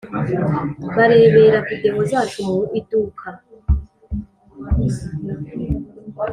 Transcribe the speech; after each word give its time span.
Barebera 0.95 1.57
videwo 1.69 1.99
zacu 2.11 2.37
mu 2.47 2.57
iduka 2.79 3.27